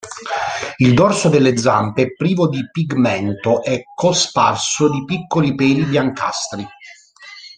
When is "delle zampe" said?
1.29-2.01